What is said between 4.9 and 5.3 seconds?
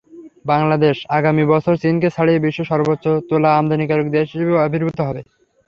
হবে।